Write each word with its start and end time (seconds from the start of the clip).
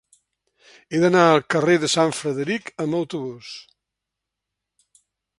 He 0.95 1.01
d'anar 1.01 1.25
al 1.33 1.41
carrer 1.55 1.75
de 1.83 1.89
Sant 1.95 2.13
Frederic 2.19 2.71
amb 2.85 2.97
autobús. 3.01 3.51